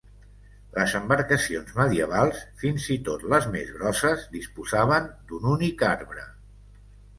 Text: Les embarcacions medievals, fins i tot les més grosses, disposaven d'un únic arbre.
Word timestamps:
Les 0.77 0.95
embarcacions 0.99 1.69
medievals, 1.79 2.39
fins 2.63 2.87
i 2.97 2.97
tot 3.11 3.27
les 3.35 3.47
més 3.57 3.71
grosses, 3.77 4.27
disposaven 4.39 5.09
d'un 5.29 5.49
únic 5.55 5.89
arbre. 5.93 6.29